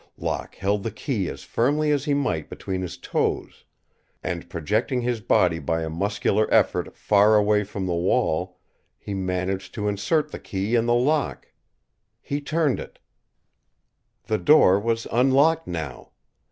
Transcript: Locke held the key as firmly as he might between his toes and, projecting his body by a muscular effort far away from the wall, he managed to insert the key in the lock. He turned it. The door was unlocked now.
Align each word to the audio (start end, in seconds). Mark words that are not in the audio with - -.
Locke 0.17 0.55
held 0.55 0.81
the 0.81 0.89
key 0.89 1.29
as 1.29 1.43
firmly 1.43 1.91
as 1.91 2.05
he 2.05 2.15
might 2.15 2.49
between 2.49 2.81
his 2.81 2.97
toes 2.97 3.65
and, 4.23 4.49
projecting 4.49 5.01
his 5.01 5.21
body 5.21 5.59
by 5.59 5.83
a 5.83 5.91
muscular 5.91 6.51
effort 6.51 6.97
far 6.97 7.35
away 7.35 7.63
from 7.63 7.85
the 7.85 7.93
wall, 7.93 8.57
he 8.97 9.13
managed 9.13 9.75
to 9.75 9.87
insert 9.87 10.31
the 10.31 10.39
key 10.39 10.73
in 10.73 10.87
the 10.87 10.95
lock. 10.95 11.51
He 12.19 12.41
turned 12.41 12.79
it. 12.79 12.97
The 14.23 14.39
door 14.39 14.79
was 14.79 15.05
unlocked 15.11 15.67
now. 15.67 16.09